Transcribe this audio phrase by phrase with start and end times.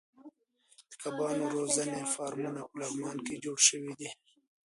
[0.89, 4.09] د کبانو روزنې فارمونه په لغمان کې جوړ شوي دي.